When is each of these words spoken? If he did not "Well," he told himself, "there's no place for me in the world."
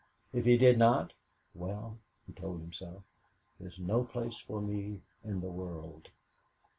If 0.33 0.45
he 0.45 0.57
did 0.57 0.79
not 0.79 1.13
"Well," 1.53 1.99
he 2.25 2.33
told 2.33 2.59
himself, 2.61 3.03
"there's 3.59 3.77
no 3.77 4.03
place 4.03 4.39
for 4.39 4.59
me 4.59 5.01
in 5.23 5.41
the 5.41 5.51
world." 5.51 6.09